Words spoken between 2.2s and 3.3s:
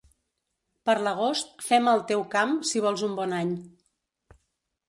camp si vols un